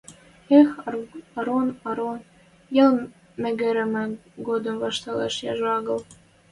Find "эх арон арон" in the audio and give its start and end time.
0.59-2.19